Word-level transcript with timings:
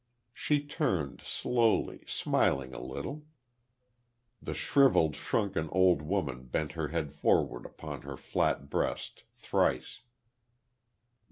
She 0.33 0.65
turned, 0.65 1.21
slowly, 1.21 2.03
smiling 2.07 2.73
a 2.73 2.81
little. 2.81 3.25
The 4.41 4.55
shrivelled, 4.55 5.15
shrunken 5.15 5.69
old 5.69 6.01
woman 6.01 6.45
bent 6.45 6.71
her 6.71 6.87
head 6.87 7.13
forward 7.13 7.67
upon 7.67 8.01
her 8.01 8.17
flat 8.17 8.67
breast, 8.67 9.25
thrice. 9.35 9.99